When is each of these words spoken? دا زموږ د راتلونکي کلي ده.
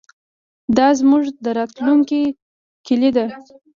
دا 0.77 0.87
زموږ 0.99 1.23
د 1.43 1.45
راتلونکي 1.57 2.21
کلي 2.85 3.09
ده. 3.17 3.25